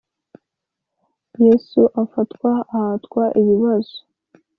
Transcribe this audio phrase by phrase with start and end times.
[1.45, 3.97] Yesu afatwa Ahatwa ibibazo